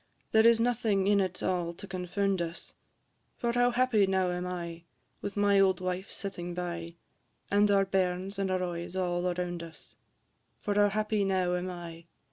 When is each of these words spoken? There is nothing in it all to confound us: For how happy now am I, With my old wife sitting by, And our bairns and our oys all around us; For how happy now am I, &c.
There 0.31 0.47
is 0.47 0.59
nothing 0.59 1.05
in 1.05 1.19
it 1.21 1.43
all 1.43 1.73
to 1.73 1.87
confound 1.87 2.41
us: 2.41 2.73
For 3.37 3.51
how 3.53 3.69
happy 3.69 4.07
now 4.07 4.31
am 4.31 4.47
I, 4.47 4.81
With 5.21 5.37
my 5.37 5.59
old 5.59 5.79
wife 5.79 6.09
sitting 6.11 6.55
by, 6.55 6.95
And 7.51 7.69
our 7.69 7.85
bairns 7.85 8.39
and 8.39 8.49
our 8.49 8.61
oys 8.61 8.95
all 8.99 9.27
around 9.31 9.61
us; 9.61 9.95
For 10.59 10.73
how 10.73 10.89
happy 10.89 11.23
now 11.23 11.53
am 11.53 11.69
I, 11.69 11.91
&c. 11.99 12.07